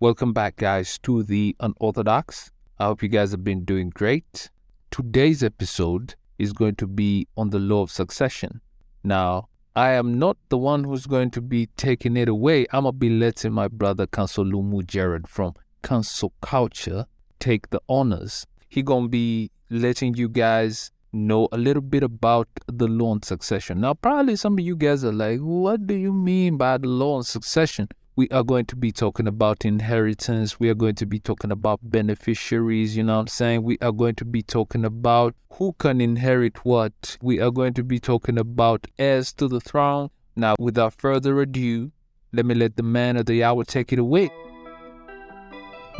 [0.00, 2.52] Welcome back, guys, to the Unorthodox.
[2.78, 4.48] I hope you guys have been doing great.
[4.92, 8.60] Today's episode is going to be on the law of succession.
[9.02, 12.64] Now, I am not the one who's going to be taking it away.
[12.70, 17.06] I'm going to be letting my brother, Counsel Lumu Jared from Counsel Culture,
[17.40, 18.46] take the honors.
[18.68, 23.22] He going to be letting you guys know a little bit about the law on
[23.24, 23.80] succession.
[23.80, 27.16] Now, probably some of you guys are like, what do you mean by the law
[27.16, 27.88] on succession?
[28.18, 30.58] We are going to be talking about inheritance.
[30.58, 32.96] We are going to be talking about beneficiaries.
[32.96, 33.62] You know what I'm saying?
[33.62, 37.16] We are going to be talking about who can inherit what.
[37.22, 40.10] We are going to be talking about heirs to the throne.
[40.34, 41.92] Now, without further ado,
[42.32, 44.30] let me let the man of the hour take it away.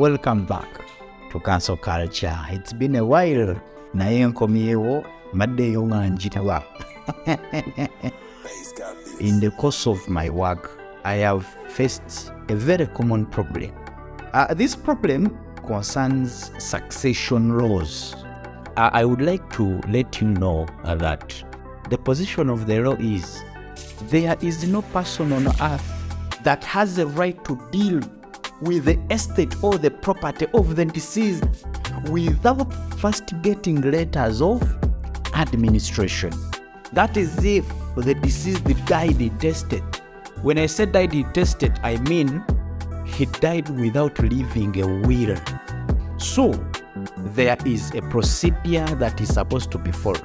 [0.01, 0.85] Welcome back
[1.31, 2.37] to Counsel Culture.
[2.51, 3.61] It's been a while.
[3.95, 6.63] naye nkomyewo mbaddeyo nga njitaba
[9.21, 10.78] in the course of my work
[11.13, 13.73] i have faced a very common problem
[14.33, 15.23] uh, this problem
[15.67, 18.15] concerns succession laws
[18.77, 21.43] uh, i would like to let you know uh, that
[21.91, 23.43] the position of the law is
[24.11, 25.89] there is no person on earth
[26.43, 28.01] that has a right to deal
[28.61, 31.45] with the estate or the property of the deceased
[32.11, 34.63] without first getting letters of
[35.35, 36.33] administration.
[36.93, 39.98] That is if the deceased died intestate.
[40.43, 42.45] When I say died intestate, I mean
[43.05, 45.37] he died without leaving a will.
[46.17, 46.53] So
[47.35, 50.25] there is a procedure that is supposed to be followed,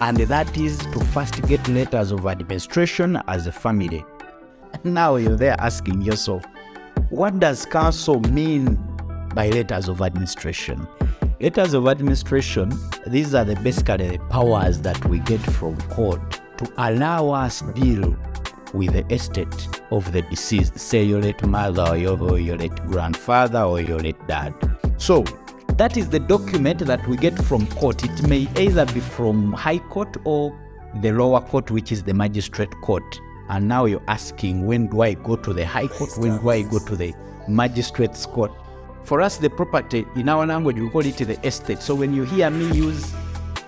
[0.00, 4.04] and that is to first get letters of administration as a family.
[4.84, 6.44] Now you're there asking yourself,
[7.10, 8.74] what does counsel mean
[9.34, 10.88] by letters of administration?
[11.40, 12.72] Letters of administration,
[13.06, 16.20] these are the basically the powers that we get from court
[16.58, 18.16] to allow us deal
[18.74, 22.74] with the estate of the deceased, say your late mother or your, or your late
[22.86, 24.52] grandfather or your late dad.
[24.98, 25.22] So
[25.76, 28.04] that is the document that we get from court.
[28.04, 30.56] It may either be from high court or
[31.00, 33.20] the lower court, which is the magistrate court.
[33.48, 36.10] And now you're asking, when do I go to the high court?
[36.16, 37.14] When do I go to the
[37.48, 38.52] magistrate's court?
[39.02, 41.82] For us, the property, in our language, we call it the estate.
[41.82, 43.12] So when you hear me use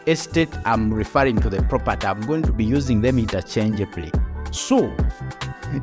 [0.06, 2.06] estate, I'm referring to the property.
[2.06, 4.12] I'm going to be using them interchangeably.
[4.56, 4.90] So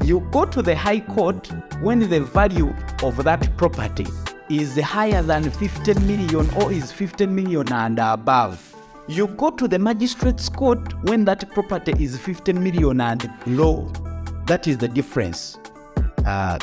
[0.04, 1.48] you go to the high court
[1.80, 2.74] when the value
[3.04, 4.08] of that property
[4.50, 8.76] is higher than 15 million or is 15 million and above.
[9.08, 13.92] You go to the magistrate's court when that property is 15 million and low.
[14.48, 15.60] That is the difference.
[16.26, 16.58] Uh,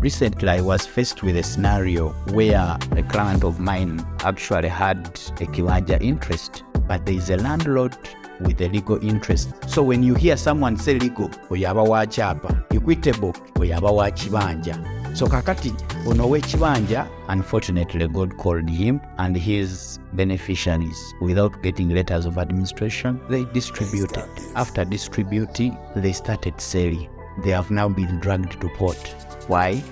[0.00, 5.46] recently, I was faced with a scenario where a client of mine actually had a
[5.46, 7.96] kibanja interest, but there is a landlord
[8.40, 9.52] with a legal interest.
[9.68, 14.76] So when you hear someone say legal, oyaba wa kyapa, equitable, oyaba wa kibanja.
[15.16, 15.72] So kakati
[16.08, 23.44] ono w'ekibanja, unfortunately God called him and his beneficiaries without getting letters of administration, they
[23.52, 24.28] distributed.
[24.56, 27.08] After distributing, they started selling.
[27.44, 28.98] They have now been dragged to court.
[29.46, 29.82] Why?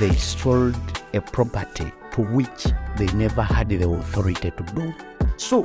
[0.00, 0.74] They sold
[1.14, 2.66] a property to which
[2.96, 4.94] they never had the authority to do.
[5.36, 5.62] So,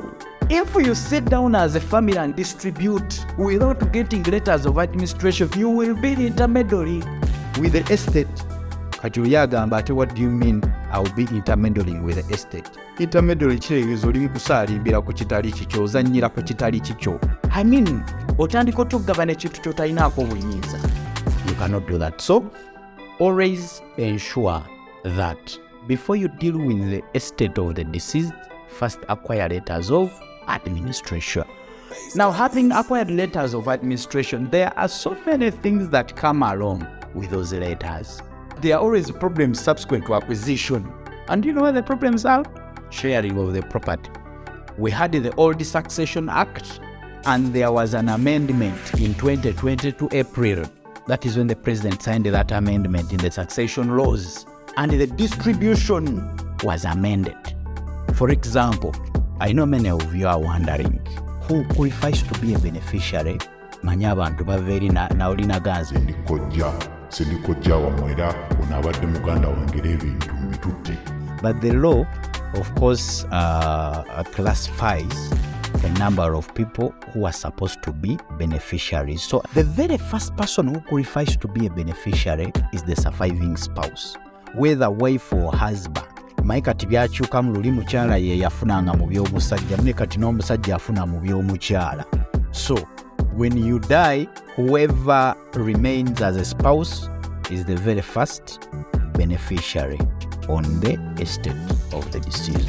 [0.50, 5.68] if you sit down as a family and distribute without getting letters of administration, you
[5.68, 7.02] will be the intermediary
[7.60, 8.28] with the estate.
[9.02, 12.70] kati oli agamba ate what do you mean iwill be intermeddling with the estate?
[12.98, 17.20] Intermeddary kireegezo oli kusaalimbira ku kitali kikyo ozannyira ku kitali kikyo
[17.50, 18.02] i mean
[18.38, 20.78] otandika otogabana ekintu ky'otalinaako buyinza
[21.48, 22.20] you cannot do that.
[22.20, 22.44] So
[23.18, 24.62] always ensure
[25.04, 28.32] that before you deal with the estate of the deceased
[28.68, 30.10] first acquire letters of
[30.52, 31.44] administration
[32.14, 37.30] now having acquired letters of administration there are so many things that come along with
[37.30, 38.22] those letters
[38.62, 40.90] there are always problems subsequent to acquisition.
[41.28, 42.44] And you know what the problems are?
[42.90, 44.08] Sharing of the property.
[44.78, 46.80] We had the Old Succession Act,
[47.24, 50.64] and there was an amendment in 2022 April.
[51.08, 54.46] That is when the president signed that amendment in the succession laws,
[54.76, 57.56] and the distribution was amended.
[58.14, 58.94] For example,
[59.40, 61.00] I know many of you are wondering
[61.48, 63.38] who qualifies to be a beneficiary.
[63.82, 65.94] Manya abantu bava eri na- nawulina ganzi
[67.08, 70.98] sindikojja wammwe era ono abadde muganda wange era ebintu mbitutte
[71.42, 72.06] But the law,
[72.60, 75.30] of course, uh, classifies
[75.84, 79.22] a number of people who are supposed to be beneficiaries.
[79.22, 84.14] So the very first person who qualifies to be a beneficiary is the surviving spouse,
[84.54, 86.06] whether wife or husband.
[86.52, 91.20] Maye kati byakyuka mu luli mukyala ye yafunanga mu by'omusajja mune kati n'omusajja afuna mu
[91.20, 92.04] by'omukyala
[92.50, 92.76] so
[93.36, 97.08] when you die whoever remains as a spouse
[97.50, 98.68] is the very first
[99.16, 99.98] beneficiary
[100.48, 101.56] on the estate
[101.92, 102.68] of the deceased.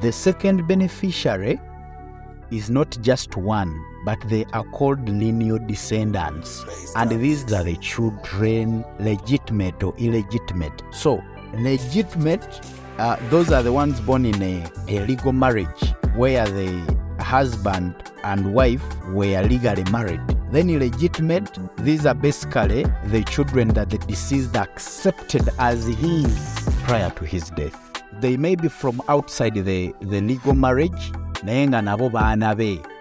[0.00, 1.60] The second beneficiary
[2.50, 3.72] is not just one,
[4.04, 6.64] but they are called lineal descendants.
[6.96, 10.82] And these are the children, legitimate or illegitimate.
[10.90, 11.22] So,
[11.54, 12.60] legitimate,
[12.98, 18.52] uh, those are the ones born in a, a legal marriage where the husband and
[18.52, 20.20] wife were legally married.
[20.50, 27.24] Then illegitimate, these are basically the children that the deceased accepted as his prior to
[27.24, 27.76] his death.
[28.20, 31.12] They may be from outside the, the legal marriage.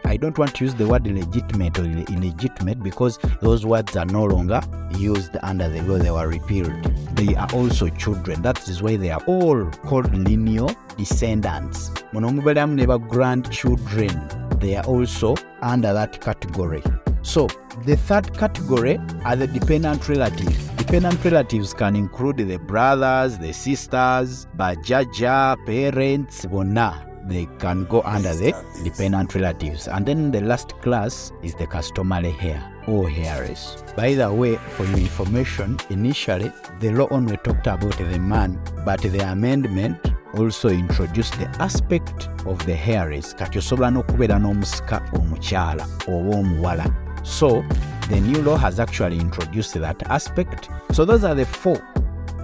[0.07, 4.23] I don't want to use the word legitimate or illegitimate because those words are no
[4.23, 4.61] longer
[4.97, 6.81] used under the law, they were repealed.
[7.17, 8.41] They are also children.
[8.41, 11.91] That is why they are all called lineal descendants.
[12.13, 14.15] Muno muberamu ne ba grandchildren.
[14.59, 16.81] They are also under that category.
[17.21, 17.47] So,
[17.85, 20.67] the third category are the dependent relatives.
[20.77, 27.06] Dependent relatives can include the brothers, the sisters, bajaja, parents, bonna.
[27.27, 28.53] They can go under the
[28.83, 29.87] dependent relatives.
[29.87, 33.83] And then the last class is the customary heir or heiress.
[33.95, 39.01] By the way, for your information, initially the law only talked about the man, but
[39.01, 39.99] the amendment
[40.35, 46.93] also introduced the aspect of the heiress kati osobola n'okubeera n'omusika omukyala oba
[47.23, 47.63] so
[48.09, 51.81] the new law has actually introduced that aspect so those are the four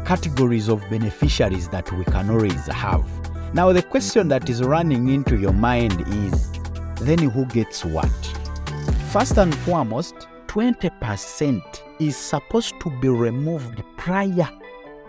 [0.05, 3.05] categories of beneficiaries that we can always have
[3.53, 6.51] now the question that is running into your mind is
[7.01, 8.09] then who gets what
[9.11, 11.61] first and foremost 20%
[11.99, 14.49] is supposed to be removed prior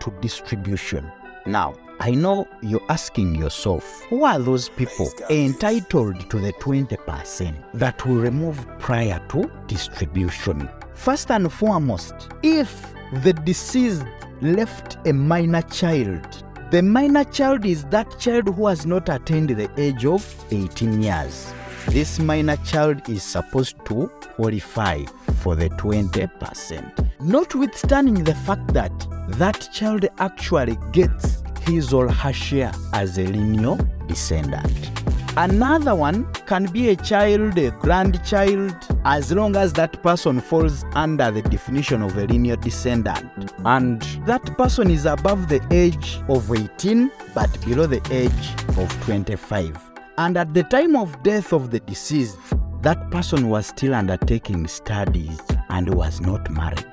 [0.00, 1.10] to distribution
[1.46, 8.04] now I know you're asking yourself, who are those people entitled to the 20% that
[8.04, 10.68] will remove prior to distribution?
[10.92, 12.92] First and foremost, if
[13.22, 14.04] the deceased
[14.40, 16.43] left a minor child,
[16.74, 21.54] the minor child is that child who has not attained the age of 18 years.
[21.90, 25.04] This minor child is supposed to qualify
[25.36, 27.10] for the 20%.
[27.20, 28.92] Notwithstanding the fact that
[29.38, 33.78] that child actually gets his or her share as a lineal
[34.08, 34.90] descendant.
[35.36, 41.30] Another one can be a child, a grandchild, as long as that person falls under
[41.30, 43.52] the definition of a lineal descendant.
[43.64, 49.78] And that person is above the age of 18 but below the age of 25.
[50.16, 52.38] And at the time of death of the deceased,
[52.82, 55.40] that person was still undertaking studies
[55.70, 56.86] and was not married.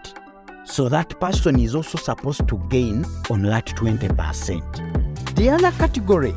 [0.66, 5.36] So that person is also supposed to gain on that 20%.
[5.36, 6.34] The other category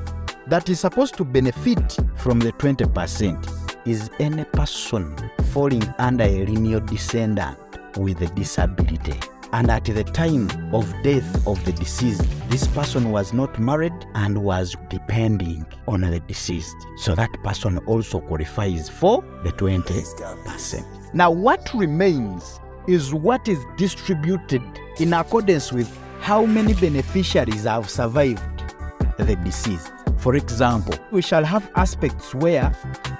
[0.46, 3.53] that is supposed to benefit from the 20%
[3.86, 5.16] is any person
[5.52, 7.58] falling under a lineal descendant
[7.96, 9.19] with a disability.
[9.52, 14.38] And at the time of death of the deceased, this person was not married and
[14.38, 16.75] was depending on the deceased.
[16.96, 21.14] So that person also qualifies for the 20%.
[21.14, 22.58] Now, what remains
[22.88, 24.62] is what is distributed
[24.98, 28.42] in accordance with how many beneficiaries have survived
[29.19, 29.92] the deceased.
[30.24, 32.74] For example, we shall have aspects where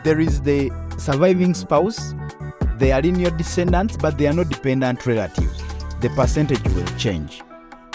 [0.05, 2.15] there is the surviving spouse,
[2.79, 5.63] they are lineal descendants, but they are not dependent relatives.
[6.01, 7.43] The percentage will change.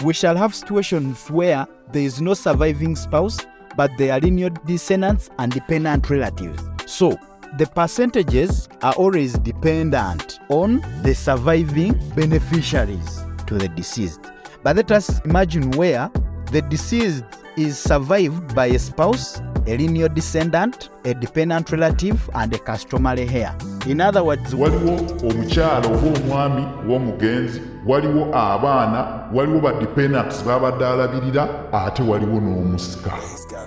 [0.03, 3.39] We shall have situations where there is no surviving spouse,
[3.75, 6.61] but they are lineal descendants and dependent relatives.
[6.85, 7.17] So,
[7.57, 14.21] the percentages are always dependent on the surviving beneficiaries to the deceased.
[14.61, 16.11] But let us imagine where
[16.51, 17.23] the deceased
[17.59, 23.55] is survived by a spouse, a lineal descendant, a dependent relative, and a customary heir.
[23.87, 24.95] In other words, waliwo
[25.29, 33.11] omukyala oba omwami w'omugenzi waliwo abaana waliwo badependants babadde alabirira ate waliwo n'omusika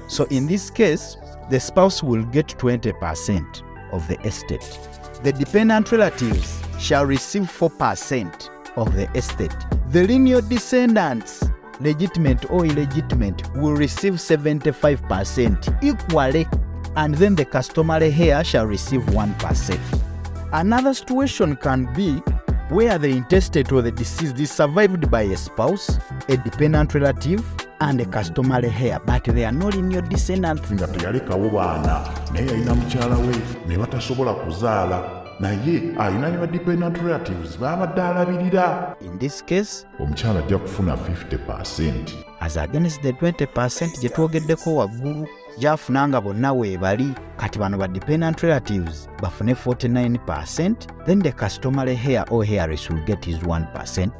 [0.07, 1.19] So in this case,
[1.51, 4.79] the spouse will get 20% of the estate.
[5.23, 9.57] The dependent relatives shall receive 4% of the estate.
[9.91, 11.45] The lineal descendants,
[11.81, 16.47] legitimate or illegitimate, will receive 75% equally,
[16.97, 19.79] and then the customary heir shall receive 1%.
[20.53, 22.21] Another situation can be
[22.69, 25.99] where the intestate or the deceased is survived by a spouse,
[26.29, 27.45] a dependent relative,
[27.81, 30.71] and a customary heir, but they are not lineal descendants.
[30.73, 33.35] nga teyalekawo baana naye yalina mukyala we
[33.67, 40.95] ne batasobola naye alina ne badependent relatives baabadde alabirira In this case, omukyala ajja kufuna
[40.95, 48.41] 50 as against the 20% gye twogeddeko waggulu gyafunanga bonna weebali kati bano ba dependent
[48.41, 50.75] relatives bafune 49%
[51.07, 54.11] then the customary heir or heiress will get his 1%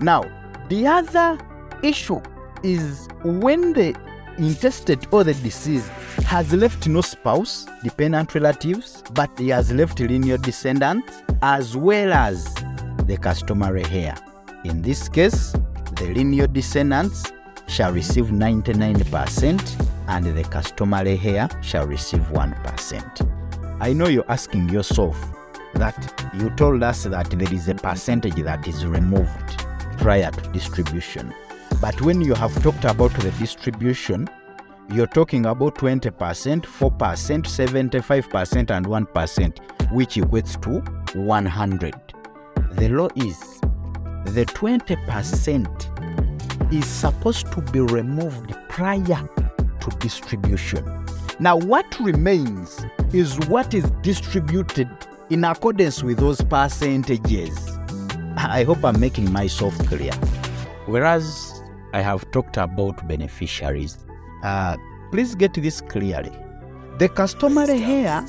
[0.00, 0.24] now
[0.68, 1.38] the other
[1.82, 2.20] issue
[2.62, 3.94] is when the
[4.38, 5.88] intestate or the deceased
[6.24, 12.54] has left no spouse, dependent relatives, but he has left lineal descendants as well as
[13.06, 14.14] the customary heir.
[14.64, 15.52] In this case,
[15.96, 17.32] the lineal descendants
[17.66, 23.78] shall receive 99% and the customary heir shall receive 1%.
[23.80, 25.18] I know you're asking yourself
[25.74, 29.58] that you told us that there is a percentage that is removed
[29.98, 31.32] prior to distribution.
[31.82, 34.28] But when you have talked about the distribution,
[34.92, 39.58] you're talking about 20%, 4%, 75%, and 1%,
[39.90, 40.80] which equates to
[41.18, 41.94] 100.
[42.70, 43.40] The law is
[44.32, 49.28] the 20% is supposed to be removed prior
[49.80, 51.04] to distribution.
[51.40, 54.88] Now, what remains is what is distributed
[55.30, 57.58] in accordance with those percentages.
[58.36, 60.12] I hope I'm making myself clear.
[60.86, 61.58] Whereas
[61.92, 63.98] I have talked about beneficiaries,
[64.42, 64.76] uh,
[65.10, 66.32] please get this clearly.
[66.98, 68.24] The customary heir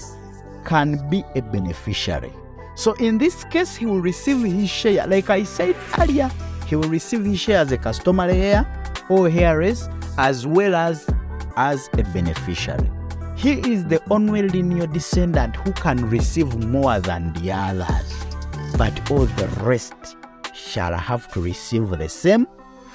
[0.66, 2.32] can be a beneficiary.
[2.76, 5.06] So in this case, he will receive his share.
[5.08, 6.30] Like I said earlier,
[6.68, 8.66] he will receive his share as a customary heir
[9.10, 11.08] or heiress as well as
[11.56, 12.90] as a beneficiary.
[13.36, 18.14] He is the only lineal descendant who can receive more than the others,
[18.78, 19.94] but all the rest
[20.54, 22.48] shall have to receive the same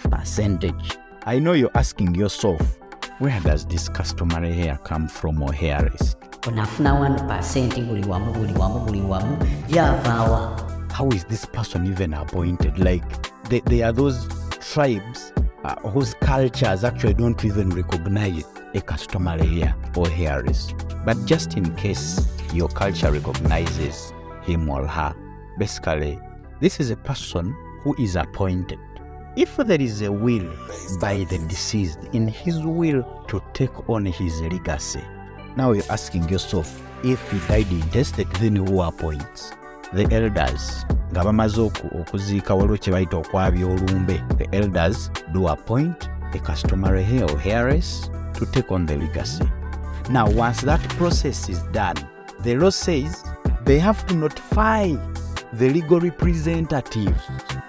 [0.05, 0.99] percentage.
[1.27, 2.79] I know you're asking yourself,
[3.19, 6.17] where does this customary heir come from or heiress?
[6.43, 9.37] onafuna 1 buli wamu buli wamu buli wamu
[9.69, 12.79] gyavaawa How is this person even appointed?
[12.79, 13.05] Like,
[13.49, 14.27] they, they are those
[14.73, 15.33] tribes
[15.65, 20.75] uh, whose cultures actually don't even recognize a customary heir or heiress.
[21.05, 24.13] But just in case your culture recognizes
[24.43, 25.15] him or her,
[25.59, 26.19] basically,
[26.61, 28.79] this is a person who is appointed.
[29.39, 30.51] If there is a will
[31.01, 35.01] by the deceased in his will to take on his legacy,
[35.57, 36.69] now you're asking yourself,
[37.05, 39.53] if he died intestate, then who appoints?
[39.93, 40.85] The elders.
[41.13, 47.41] nga bamaze oku- okuziika waliwo kye olumbe the elders do appoint a customary heir or
[47.45, 49.45] heiress to take on the legacy
[50.11, 51.97] now once that process is done
[52.43, 53.25] the law says
[53.65, 54.95] they have to notify
[55.55, 57.23] the legal representatives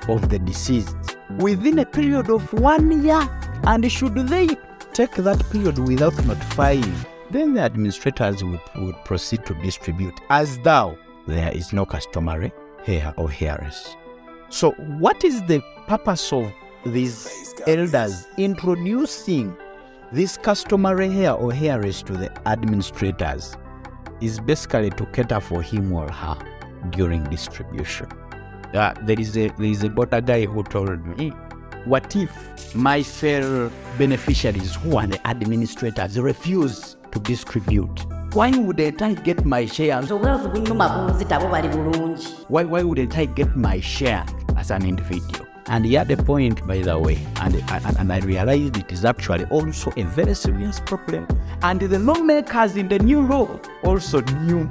[0.10, 0.96] of the deceased
[1.40, 3.28] within a period of one year
[3.64, 4.48] and should they
[4.94, 6.94] take that period without notifying
[7.32, 12.52] then the administrators would, would proceed to distribute as though there is no customary
[12.88, 13.96] heir or heiress.
[14.50, 16.52] So, what is the purpose of
[16.86, 19.56] these elders introducing
[20.12, 23.56] this customary heir or heiress to the administrators?
[24.22, 26.38] Is basically to cater for him or her
[26.90, 28.10] during distribution.
[28.74, 31.30] Uh, there is a there is a border guy who told me,
[31.86, 38.06] what if my fellow beneficiaries who are the administrators refuse to distribute?
[38.34, 40.02] Why wouldn't I get my share?
[40.02, 44.24] obulavu bunyuma bunzita bali bulungi why, why wouldn't I get my share
[44.56, 45.48] as an individual?
[45.66, 49.06] And he had a point, by the way, and, and, and I realized it is
[49.06, 51.28] actually also a very serious problem.
[51.62, 54.68] And the lawmakers in the new law also knew,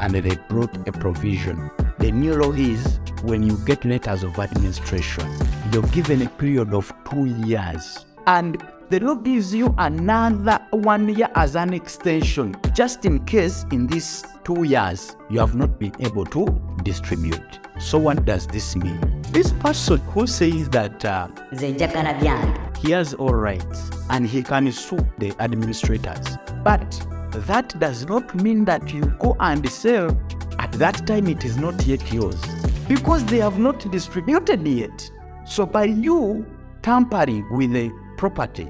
[0.00, 1.70] and they brought a provision.
[2.04, 5.26] The new law is when you get letters of administration,
[5.72, 8.04] you're given a period of two years.
[8.26, 13.86] And the law gives you another one year as an extension, just in case in
[13.86, 16.44] these two years you have not been able to
[16.82, 17.58] distribute.
[17.80, 19.00] So, what does this mean?
[19.30, 24.42] This person who says that uh, nze njagala byange he has all rights and he
[24.42, 26.36] can sue the administrators.
[26.62, 27.00] But
[27.46, 30.10] that does not mean that you go and sell
[30.58, 32.40] at that time it is not yet yours
[32.88, 35.10] because they have not distributed yet.
[35.46, 36.44] So by you
[36.82, 38.68] tampering with the property,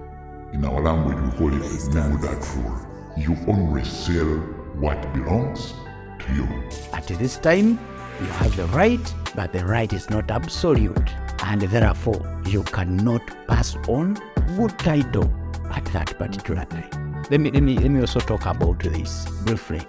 [0.53, 2.79] In our language, we call it nemo dat rule.
[3.17, 4.37] You only sell
[4.79, 5.75] what belongs
[6.21, 6.47] to you.
[6.93, 7.79] at this time
[8.21, 11.11] you have the right, but the right is not absolute,
[11.45, 14.15] and therefore you cannot pass on
[14.57, 15.29] good title
[15.73, 17.25] at that particular time.
[17.31, 19.81] Let me let me let me also talk about this briefly.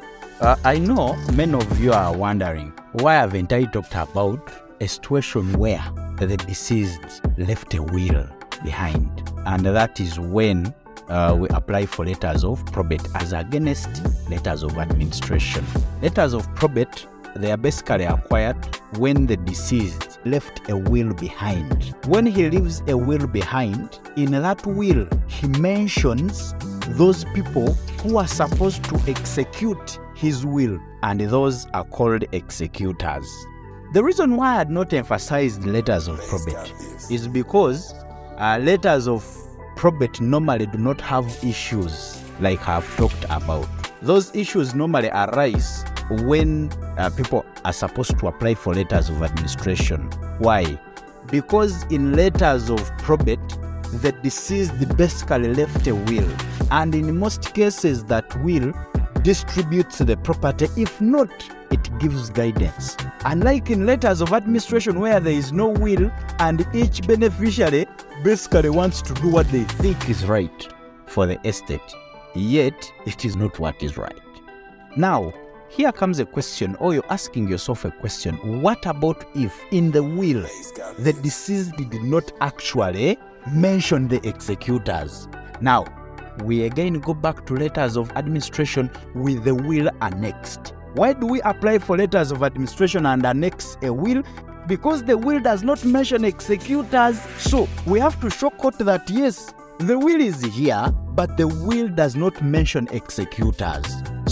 [0.41, 4.51] Uh, I know many of you are wondering why haven't I talked about
[4.81, 5.81] a situation where
[6.19, 8.27] the deceased left a will
[8.61, 10.75] behind, and that is when
[11.07, 13.89] uh, we apply for letters of probate as against
[14.29, 15.63] letters of administration.
[16.01, 18.57] Letters of probate they are basically acquired
[18.97, 21.95] when the deceased left a will behind.
[22.07, 26.53] When he leaves a will behind, in that will he mentions
[26.89, 27.73] those people
[28.03, 33.29] who are supposed to execute his will, and those are called executors.
[33.93, 36.73] The reason why I had not emphasized letters of probate
[37.11, 37.93] is because
[38.37, 39.25] uh, letters of
[39.75, 43.67] probate normally do not have issues like I've talked about.
[44.01, 45.85] Those issues normally arise
[46.23, 50.09] when uh, people are supposed to apply for letters of administration.
[50.39, 50.79] Why?
[51.27, 53.39] Because in letters of probate,
[54.01, 56.29] the deceased basically left a will,
[56.71, 58.73] and in most cases, that will
[59.25, 60.67] distributes the property.
[60.77, 61.31] If not,
[61.71, 62.95] it gives guidance.
[63.25, 67.87] Unlike in letters of administration, where there is no will and each beneficiary
[68.23, 70.67] basically wants to do what they think is right
[71.07, 71.81] for the estate,
[72.35, 74.13] yet it is not what is right.
[74.95, 75.33] Now,
[75.69, 80.03] here comes a question, or you're asking yourself a question what about if in the
[80.03, 80.45] will
[80.99, 83.17] the deceased did not actually
[83.51, 85.27] mention the executors?
[85.61, 85.83] Now,
[86.43, 90.73] we again go back to letters of administration with the will annexed.
[90.93, 94.23] Why do we apply for letters of administration and annex a will?
[94.67, 97.19] Because the will does not mention executors.
[97.37, 101.89] So we have to show court that yes, the will is here, but the will
[101.89, 103.85] does not mention executors.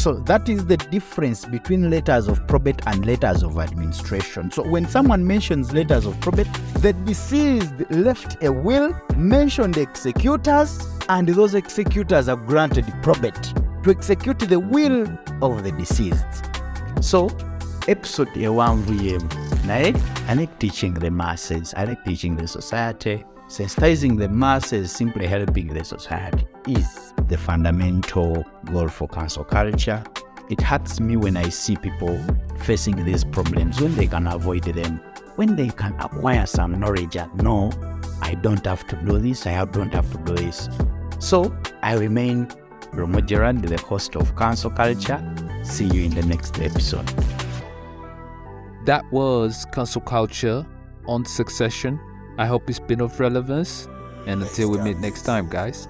[0.03, 4.51] So that is the difference between letters of probate and letters of administration.
[4.51, 11.29] So when someone mentions letters of probate, the deceased left a will, mentioned executors, and
[11.29, 15.03] those executors are granted probate to execute the will
[15.41, 16.49] of the deceased.
[16.99, 17.29] So
[17.87, 19.29] episode ewanvuyemu
[19.65, 19.95] naye
[20.27, 23.23] I like teaching the masses, I like teaching the society.
[23.47, 30.03] Sensitizing the masses, simply helping the society is the fundamental goal for Counsel Culture.
[30.51, 32.23] It hurts me when I see people
[32.59, 35.01] facing these problems when they can avoid them,
[35.35, 37.71] when they can acquire some knowledge that no,
[38.21, 40.69] I don't have to do this, I don't have to do this.
[41.17, 42.49] So I remain
[42.91, 45.19] Lumu Jared, the host of Counsel Culture.
[45.63, 47.07] See you in the next episode.
[48.85, 50.67] That was Counsel Culture
[51.07, 51.99] on Succession.
[52.37, 53.87] I hope it's been of relevance.
[54.27, 55.87] And until we meet next time, guys.